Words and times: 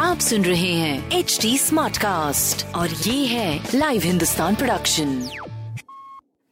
आप 0.00 0.18
सुन 0.18 0.44
रहे 0.44 0.72
हैं 0.72 1.10
एच 1.10 1.38
डी 1.42 1.58
स्मार्ट 1.58 1.96
कास्ट 1.96 2.74
और 2.74 2.90
ये 2.90 3.26
है 3.26 3.68
लाइव 3.74 4.02
हिंदुस्तान 4.02 4.54
प्रोडक्शन 4.54 5.28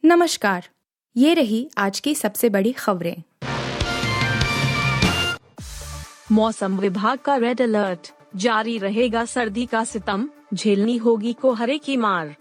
नमस्कार 0.05 0.67
ये 1.17 1.33
रही 1.33 1.69
आज 1.77 1.99
की 1.99 2.15
सबसे 2.15 2.49
बड़ी 2.49 2.71
खबरें। 2.71 3.23
मौसम 6.31 6.77
विभाग 6.77 7.17
का 7.17 7.35
रेड 7.35 7.61
अलर्ट 7.61 8.11
जारी 8.35 8.77
रहेगा 8.77 9.25
सर्दी 9.25 9.65
का 9.65 9.83
सितम 9.83 10.29
झेलनी 10.53 10.97
होगी 10.97 11.33
कोहरे 11.33 11.77
की 11.77 11.97
मार। 11.97 12.35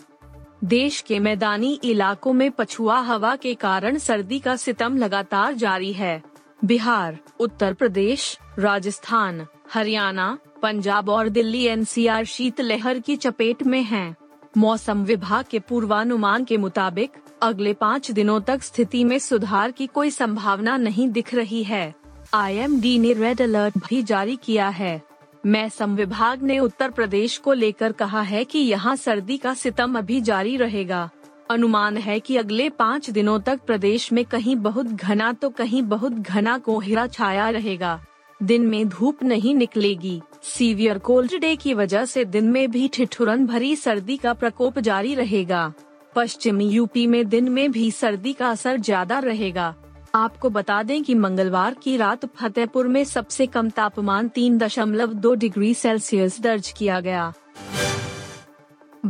देश 0.64 1.00
के 1.00 1.18
मैदानी 1.18 1.80
इलाकों 1.84 2.32
में 2.32 2.50
पछुआ 2.50 2.98
हवा 2.98 3.36
के 3.36 3.54
कारण 3.54 3.98
सर्दी 3.98 4.38
का 4.38 4.56
सितम 4.56 4.96
लगातार 4.96 5.52
जारी 5.52 5.92
है। 5.92 6.31
बिहार, 6.64 7.18
उत्तर 7.40 7.72
प्रदेश, 7.72 8.38
राजस्थान, 8.58 9.46
हरियाणा, 9.72 10.38
पंजाब 10.62 11.08
और 11.08 11.28
दिल्ली 11.28 11.64
एनसीआर 11.64 12.24
शीतलहर 12.24 12.98
की 12.98 13.16
चपेट 13.16 13.62
में 13.62 13.82
हैं। 13.82 14.16
मौसम 14.56 15.04
विभाग 15.04 15.44
के 15.50 15.58
पूर्वानुमान 15.58 16.44
के 16.44 16.56
मुताबिक, 16.56 17.10
अगले 17.42 17.72
पाँच 17.72 18.10
दिनों 18.10 18.40
तक 18.40 18.62
स्थिति 18.62 19.04
में 19.04 19.18
सुधार 19.18 19.70
की 19.70 19.86
कोई 19.86 20.10
संभावना 20.10 20.76
नहीं 20.76 21.08
दिख 21.08 21.34
रही 21.34 21.64
है। 21.64 21.94
आईएमडी 22.34 22.98
ने 22.98 23.12
रेड 23.12 23.42
अलर्ट 23.42 23.78
भी 23.78 24.02
जारी 24.02 24.36
किया 24.36 24.68
है। 24.68 25.02
मौसम 25.46 25.94
विभाग 25.94 26.42
ने 26.42 26.58
उत्तर 26.58 26.90
प्रदेश 26.90 27.38
को 27.38 27.52
लेकर 27.52 27.92
कहा 27.92 28.22
है 28.22 28.44
कि 28.44 28.58
यहाँ 28.58 28.96
सर्दी 28.96 29.36
का 29.36 29.54
सितम 29.54 29.98
अभी 29.98 30.20
जारी 30.20 30.56
रहेगा। 30.56 31.10
अनुमान 31.50 31.96
है 31.96 32.18
कि 32.20 32.36
अगले 32.36 32.68
पाँच 32.70 33.10
दिनों 33.10 33.38
तक 33.40 33.60
प्रदेश 33.66 34.12
में 34.12 34.24
कहीं 34.24 34.56
बहुत 34.58 34.86
घना 34.86 35.32
तो 35.32 35.50
कहीं 35.50 35.82
बहुत 35.84 36.12
घना 36.12 36.56
कोहरा 36.58 37.06
छाया 37.06 37.48
रहेगा। 37.50 37.98
दिन 38.40 38.66
में 38.66 38.88
धूप 38.88 39.22
नहीं 39.22 39.54
निकलेगी। 39.54 40.20
सीवियर 40.44 40.98
कोल्ड 40.98 41.38
डे 41.40 41.54
की 41.56 41.74
वजह 41.74 42.04
से 42.04 42.24
दिन 42.24 42.48
में 42.48 42.70
भी 42.70 42.88
ठिठुरन 42.88 43.46
भरी 43.46 43.74
सर्दी 43.76 44.16
का 44.16 44.32
प्रकोप 44.34 44.78
जारी 44.80 45.14
रहेगा। 45.14 45.72
पश्चिमी 46.16 46.68
यूपी 46.68 47.06
में 47.06 47.28
दिन 47.28 47.48
में 47.48 47.70
भी 47.72 47.90
सर्दी 47.90 48.32
का 48.32 48.50
असर 48.50 48.76
ज़्यादा 48.78 49.18
रहेगा। 49.18 49.74
आपको 50.14 50.50
बता 50.50 50.82
दें 50.82 51.02
कि 51.02 51.14
मंगलवार 51.14 51.74
की 51.74 51.96
रात 51.96 52.24
फतेहपुर 52.26 52.88
में 52.88 53.04
सबसे 53.04 53.46
कम 53.46 53.68
तापमान 53.70 54.28
तीन 54.28 54.58
दशमलव 54.58 55.12
दो 55.14 55.34
डिग्री 55.34 55.72
सेल्सियस 55.74 56.40
दर्ज 56.40 56.72
किया 56.78 57.00
गया। 57.00 57.32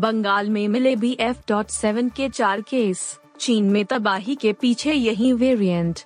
बंगाल 0.03 0.51
में 0.51 0.69
मिले 0.69 0.97
बी 0.97 1.17
एफ़ 1.21 1.37
डॉट 1.49 1.67
सेवन 1.67 2.09
के 2.09 2.29
चार 2.29 2.61
केस 2.61 3.19
चीन 3.41 3.65
में 3.65 3.85
तबाही 3.85 4.35
के 4.35 4.53
पीछे 4.53 4.93
यही 4.93 5.33
वेरिएंट 5.33 6.01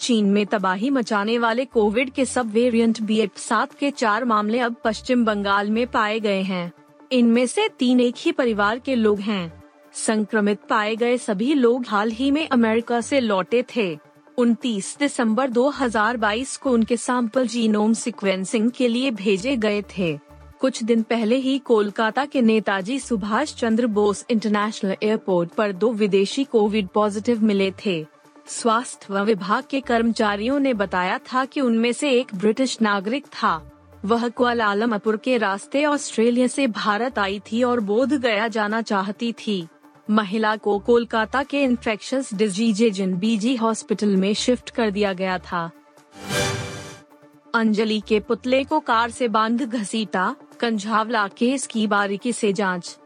चीन 0.00 0.26
में 0.26 0.46
तबाही 0.46 0.90
मचाने 0.90 1.38
वाले 1.38 1.64
कोविड 1.64 2.10
के 2.10 2.24
सब 2.24 2.50
वेरिएंट 2.50 3.00
बी 3.00 3.18
एफ़ 3.18 3.38
सात 3.38 3.72
के 3.72 3.90
चार 3.90 4.24
मामले 4.24 4.58
अब 4.58 4.76
पश्चिम 4.84 5.24
बंगाल 5.24 5.70
में 5.70 5.86
पाए 5.86 6.20
गए 6.20 6.42
हैं। 6.42 6.72
इनमें 7.12 7.46
से 7.46 7.68
तीन 7.78 8.00
एक 8.00 8.14
ही 8.18 8.32
परिवार 8.32 8.78
के 8.78 8.94
लोग 8.94 9.20
हैं। 9.20 9.62
संक्रमित 9.92 10.58
पाए 10.68 10.96
गए 10.96 11.18
सभी 11.18 11.54
लोग 11.54 11.84
हाल 11.88 12.10
ही 12.10 12.30
में 12.30 12.48
अमेरिका 12.48 13.00
से 13.00 13.20
लौटे 13.20 13.64
थे। 13.76 13.98
29 14.38 14.96
दिसंबर 14.98 15.50
2022 15.50 16.56
को 16.56 16.70
उनके 16.70 16.96
सैंपल 16.96 17.46
जीनोम 17.46 17.92
सीक्वेंसिंग 17.92 18.70
के 18.70 18.88
लिए 18.88 19.10
भेजे 19.10 19.56
गए 19.56 19.82
थे। 19.98 20.27
कुछ 20.60 20.84
दिन 20.84 21.02
पहले 21.02 21.36
ही 21.36 21.58
कोलकाता 21.58 22.24
के 22.24 22.42
नेताजी 22.42 22.98
सुभाष 22.98 23.54
चंद्र 23.54 23.86
बोस 23.86 24.24
इंटरनेशनल 24.30 24.96
एयरपोर्ट 25.02 25.50
पर 25.50 25.72
दो 25.72 25.92
विदेशी 25.92 26.44
कोविड 26.44 26.88
पॉजिटिव 26.88 27.44
मिले 27.44 27.72
थे। 27.86 28.06
स्वास्थ्य 28.46 29.22
विभाग 29.22 29.64
के 29.70 29.80
कर्मचारियों 29.80 30.58
ने 30.58 30.74
बताया 30.74 31.18
था 31.18 31.44
कि 31.44 31.60
उनमें 31.60 31.92
से 31.92 32.10
एक 32.10 32.34
ब्रिटिश 32.34 32.82
नागरिक 32.82 33.26
था। 33.26 33.70
वह 34.04 34.28
कुआलालमपुर 34.28 35.16
के 35.16 35.38
रास्ते 35.38 35.84
ऑस्ट्रेलिया 35.84 36.46
से 36.46 36.66
भारत 36.66 37.18
आई 37.18 37.40
थी 37.52 37.62
और 37.62 37.80
बोध 37.80 38.12
गया 38.12 38.48
जाना 38.48 38.82
चाहती 38.82 39.32
थी। 39.32 39.68
महिला 40.10 40.56
को 40.56 40.78
कोलकाता 40.78 41.42
के 41.42 41.62
इन्फेक्शस 41.62 42.34
डिजीजेज 42.34 43.00
बीजी 43.00 43.56
हॉस्पिटल 43.56 44.16
में 44.16 44.34
शिफ्ट 44.34 44.70
कर 44.70 44.90
दिया 44.90 45.12
गया 45.12 45.38
था। 45.38 45.70
अंजलि 47.54 48.00
के 48.00 48.20
पुतले 48.20 48.64
को 48.64 48.80
कार 48.80 49.10
से 49.10 49.28
बाँध 49.28 49.62
घसीटा 49.62 50.36
कंझावला 50.60 51.26
केस 51.28 51.66
की 51.66 51.86
बारीकी 51.86 52.32
से 52.32 52.52
जाँच। 52.52 52.98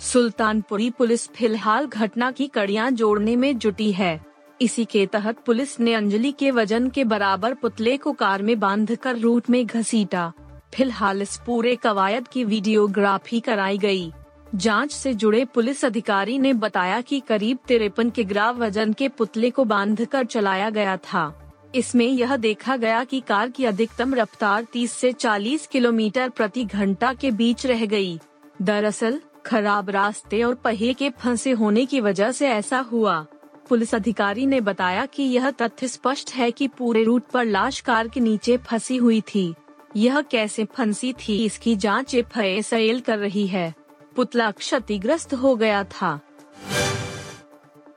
सुल्तानपुरी 0.00 0.90
पुलिस 0.90 1.28
फ़िलहाल 1.28 1.86
घटना 1.86 2.30
की 2.30 2.46
कड़ियाँ 2.46 2.90
जोड़ने 2.90 3.36
में 3.36 3.58
जुटी 3.58 3.92
है। 3.92 4.20
इसी 4.60 4.84
के 4.84 5.06
तहत 5.06 5.38
पुलिस 5.38 5.80
ने 5.80 5.94
अंजलि 5.94 6.32
के 6.32 6.50
वज़न 6.50 6.88
के 6.90 7.04
बराबर 7.04 7.54
पुतले 7.54 7.96
को 7.96 8.12
कार 8.12 8.42
में 8.42 8.60
बांधकर 8.60 9.18
रूट 9.18 9.50
में 9.50 9.66
घसीटा। 9.66 10.32
फ़िलहाल 10.74 11.22
इस 11.22 11.36
पूरे 11.46 11.76
कवायद 11.76 12.28
की 12.28 12.44
वीडियोग्राफी 12.44 13.40
कराई 13.40 13.78
गई। 13.78 14.12
जाँच 14.54 14.92
से 14.92 15.14
जुड़े 15.14 15.44
पुलिस 15.44 15.84
अधिकारी 15.84 16.38
ने 16.38 16.52
बताया 16.52 17.00
कि 17.00 17.20
करीब 17.20 17.58
तिरपन 17.68 18.10
किग्रा 18.10 18.50
वज़न 18.50 18.92
के 18.92 19.08
पुतले 19.08 19.50
को 19.50 19.64
बांधकर 19.64 20.24
चलाया 20.24 20.70
गया 20.70 20.96
था। 20.96 21.43
इसमें 21.74 22.06
यह 22.06 22.36
देखा 22.36 22.76
गया 22.76 23.04
कि 23.04 23.20
कार 23.20 23.48
की 23.48 23.64
अधिकतम 23.64 24.14
रफ्तार 24.14 24.64
30 24.64 24.92
से 24.92 25.12
40 25.12 25.66
किलोमीटर 25.66 26.28
प्रति 26.28 26.64
घंटा 26.64 27.14
के 27.14 27.30
बीच 27.30 27.66
रह 27.66 27.86
गई। 27.86 28.18
दरअसल, 28.62 29.20
खराब 29.46 29.90
रास्ते 29.90 30.42
और 30.42 30.54
पहिए 30.54 30.92
के 30.92 31.10
फंसे 31.10 31.50
होने 31.50 31.86
की 31.86 32.00
वजह 32.00 32.32
से 32.32 32.48
ऐसा 32.48 32.78
हुआ। 32.78 33.26
पुलिस 33.68 33.94
अधिकारी 33.94 34.46
ने 34.46 34.60
बताया 34.60 35.06
कि 35.06 35.22
यह 35.22 35.50
तथ्य 35.50 35.88
स्पष्ट 35.88 36.30
है 36.30 36.50
कि 36.50 36.68
पूरे 36.68 37.04
रूट 37.04 37.22
पर 37.26 37.44
लाश 37.44 37.80
कार 37.80 38.08
के 38.08 38.20
नीचे 38.20 38.56
फंसी 38.56 38.96
हुई 38.96 39.20
थी। 39.20 39.54
यह 39.96 40.20
कैसे 40.20 40.64
फंसी 40.64 41.12
थी, 41.12 41.44
इसकी 41.44 41.76
जाँच 41.76 42.14
एफ़ 42.14 43.00
कर 43.00 43.18
रही 43.18 43.46
है। 43.46 43.74
पुतला 44.16 44.50
क्षतिग्रस्त 44.50 45.34
हो 45.34 45.56
गया 45.56 45.84
था। 45.84 46.20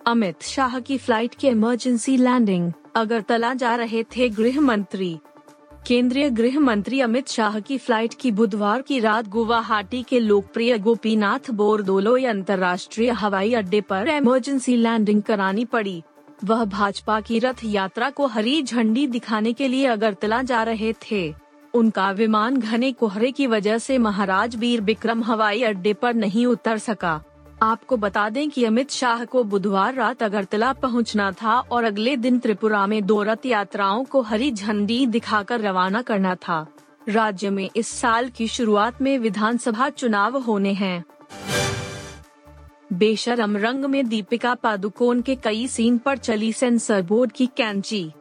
अमित 0.08 0.44
शाह 0.44 0.80
की 0.80 0.98
फ़्लाइट 0.98 1.34
की 1.36 1.48
इमरजेंसी 1.48 2.16
लैंडिंग 2.18 2.72
अगरतला 2.96 3.54
जा 3.54 3.76
रहे 3.76 4.04
थे 4.04 4.30
गृह 4.30 4.60
मंत्री। 4.62 5.20
केंद्रीय 5.88 6.30
गृह 6.30 6.60
मंत्री 6.60 7.02
अमित 7.02 7.28
शाह 7.28 7.60
की 7.60 7.78
फ़्लाइट 7.78 8.14
की 8.14 8.32
बुधवार 8.32 8.82
की 8.82 9.00
रात 9.00 9.28
गुवाहाटी 9.28 10.04
के 10.04 10.20
लोकप्रिय 10.20 10.78
गोपीनाथ 10.78 11.52
बोरदोलोई 11.52 12.26
अंतर्राष्ट्रीय 12.26 13.10
हवाई 13.10 13.54
अड्डे 13.54 13.82
पर 13.82 14.08
इमरजेंसी 14.08 14.76
लैंडिंग 14.76 15.22
करानी 15.22 15.66
पड़ी। 15.66 16.02
वह 16.44 16.66
भाजपा 16.66 17.22
की 17.22 17.40
रथ 17.40 17.66
यात्रा 17.66 18.10
को 18.10 18.28
हरी 18.28 18.62
झंडी 18.64 19.08
दिखाने 19.08 19.54
के 19.54 19.68
लिए 19.68 19.86
अगरतला 19.86 20.42
जा 20.42 20.64
रहे 20.64 20.94
थे। 21.12 21.34
उनका 21.74 22.12
विमान 22.12 22.58
घने 22.58 22.92
कोहरे 22.92 23.32
की 23.32 23.48
वजह 23.48 23.78
से 23.78 23.98
महाराज 23.98 24.56
वीर 24.56 24.82
बिक्रम 24.82 25.24
हवाई 25.24 25.64
अड्डे 25.64 25.94
पर 25.94 26.14
नहीं 26.14 26.46
उतर 26.46 26.78
सका। 26.78 27.22
आपको 27.62 27.98
बता 27.98 28.30
दें 28.30 28.50
कि 28.50 28.64
अमित 28.66 28.92
शाह 28.92 29.26
को 29.26 29.44
बुधवार 29.44 29.94
रात 29.94 30.24
अगरतला 30.24 30.74
पहुँचना 30.74 31.32
था 31.32 31.60
और 31.60 31.84
अगले 31.84 32.18
दिन 32.18 32.40
त्रिपुरा 32.40 32.88
में 32.88 33.06
दो 33.06 33.24
रथ 33.24 33.46
यात्राओं 33.46 34.04
को 34.04 34.22
हरी 34.22 34.52
झंडी 34.52 35.06
दिखाकर 35.06 35.62
रवाना 35.62 36.02
करना 36.02 36.36
था। 36.36 36.66
राज्य 37.10 37.50
में 37.50 37.70
इस 37.76 37.88
साल 37.88 38.30
की 38.30 38.48
शुरुआत 38.48 39.02
में 39.02 39.18
विधानसभा 39.20 39.90
चुनाव 39.90 40.38
होने 40.38 40.74
हैं। 40.74 41.04
बेशरम 42.94 43.58
रंग 43.58 43.86
में 43.86 44.08
दीपिका 44.08 44.54
पादुकोण 44.56 45.22
के 45.22 45.36
कई 45.36 45.68
सीन 45.68 45.98
पर 45.98 46.18
चली 46.18 46.54
सेंसर 46.54 47.02
बोर्ड 47.02 47.32
की 47.32 47.46
कैंची। 47.48 48.12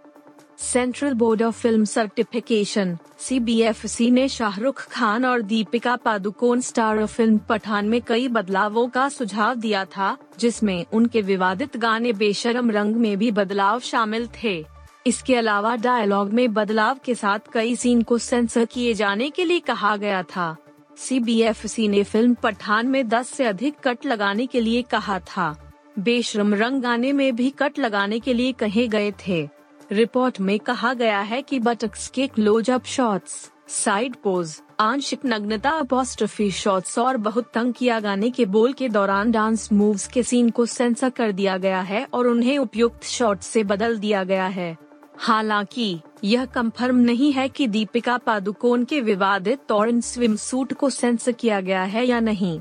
Central 0.59 1.13
Board 1.13 1.43
of 1.43 1.61
Film 1.61 1.85
Certification 1.85 2.99
CBFC 3.19 4.11
ने 4.11 4.29
शाहरुख 4.29 4.81
खान 4.89 5.25
और 5.25 5.43
दीपिका 5.43 5.97
पादुकोण 5.97 6.61
स्टार 6.61 7.07
फ़िल्म 7.07 7.39
पठान 7.39 7.87
में 7.87 8.03
कई 8.03 8.29
बदलावों 8.29 8.89
का 8.89 9.09
सुझाव 9.09 9.55
दिया 9.55 9.85
था, 9.85 10.17
जिसमें 10.39 10.85
उनके 10.93 11.21
विवादित 11.21 11.77
गाने 11.77 12.13
बेशरम 12.13 12.71
रंग 12.71 12.97
में 12.97 13.19
भी 13.19 13.31
बदलाव 13.31 13.81
शामिल 13.81 14.29
थे। 14.43 14.65
इसके 15.07 15.37
अलावा 15.37 15.77
डायलॉग 15.77 16.33
में 16.33 16.55
बदलाव 16.55 16.99
के 17.05 17.15
साथ 17.15 17.39
कई 17.53 17.77
सीन 17.77 18.03
को 18.03 18.19
सेंसर 18.19 18.65
किए 18.65 18.95
जाने 18.95 19.31
के 19.31 19.45
लिए 19.45 19.61
कहा 19.61 19.97
गया 19.97 20.23
था। 20.23 20.57
सीबीएफसी 20.99 21.89
ने 21.89 22.03
फ़िल्म 22.03 22.35
पठान 22.35 22.87
में 22.87 23.09
10 23.09 23.31
से 23.31 23.45
अधिक 23.45 23.75
कट 23.85 24.07
लगाने 24.07 24.47
के 24.47 24.61
लिए 24.61 24.83
कहा 24.83 25.19
था। 25.19 25.73
बेशरम 25.99 26.55
रंग 26.55 26.83
गाने 26.83 27.13
में 27.13 27.37
भी 27.37 27.51
कट 27.51 27.79
लगाने 27.79 28.21
के 28.21 28.35
लिए 28.35 28.53
कहे 28.53 28.89
गए 28.89 29.13
थे। 29.29 29.56
रिपोर्ट 29.93 30.41
में 30.41 30.59
कहा 30.59 30.93
गया 30.95 31.21
है 31.21 31.41
कि 31.43 31.59
बटक्स 31.59 32.09
के 32.09 32.27
close 32.27 32.71
up 32.71 32.85
shots, 32.85 33.51
side 33.69 34.15
pose 34.17 34.61
आंशिक 34.81 35.21
नग्नता 35.27 35.71
अपोस्ट्रफी 35.71 36.51
शॉट्स 36.51 36.99
और 36.99 37.17
बहुत 37.17 37.51
तंग 37.55 37.73
किया 37.73 38.01
गाने 38.01 38.31
के 38.31 38.47
बोल 38.47 38.73
के 38.73 38.89
दौरान 38.89 39.31
डांस 39.31 39.69
मूव्स 39.73 40.07
के 40.09 40.23
सीन 40.23 40.51
को 40.51 40.67
सेंसर 40.67 41.11
कर 41.11 41.33
दिया 41.33 41.57
गया 41.57 41.81
है 41.81 42.07
और 42.15 42.27
उन्हें 42.27 42.59
उपयुक्त 42.59 43.05
शॉट 43.05 43.41
से 43.41 43.65
बदल 43.65 43.99
दिया 43.99 44.25
गया 44.25 44.47
है। 44.47 44.77
हालाँकि 45.19 46.01
यह 46.25 46.45
कंफर्म 46.45 46.97
नहीं 46.97 47.33
है 47.33 47.49
कि 47.49 47.67
दीपिका 47.67 48.17
पादुकोण 48.17 48.85
के 48.85 49.01
विवादित 49.01 49.73
ऑरेंज 49.73 50.03
स्विम 50.05 50.37
सूट 50.37 50.73
को 50.73 50.91
सेंसर 50.91 51.33
किया 51.33 51.61
गया 51.61 51.83
है 51.83 52.07
या 52.07 52.21
नहीं। 52.21 52.61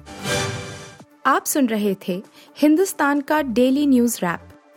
आप 1.26 1.46
सुन 1.46 1.68
रहे 1.68 1.96
थे 2.08 2.24
हिंदुस्तान 2.58 3.22
का 3.22 3.42
डेली 3.42 3.88
न्यूज़ 3.88 4.20
रैप 4.24 4.50